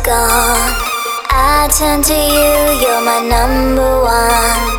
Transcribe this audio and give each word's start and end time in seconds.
gone. 0.00 0.74
I 1.30 1.68
turn 1.78 2.02
to 2.02 2.14
you, 2.14 2.82
you're 2.82 3.02
my 3.04 3.20
number 3.24 4.02
one. 4.02 4.78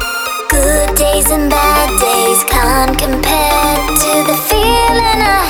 Good 0.50 0.95
days 0.95 1.31
and 1.31 1.50
bad 1.50 1.89
days 2.00 2.44
can't 2.44 2.98
compare 2.98 3.76
to 4.03 4.11
the 4.30 4.38
feeling 4.50 5.22
I 5.23 5.48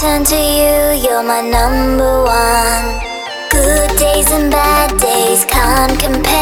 turn 0.00 0.24
to 0.24 0.34
you, 0.34 1.02
you're 1.04 1.22
my 1.22 1.42
number 1.42 2.22
one. 2.24 2.86
Good 3.50 3.98
days 3.98 4.30
and 4.32 4.50
bad 4.50 4.98
days 4.98 5.44
can't 5.44 6.00
compare 6.00 6.39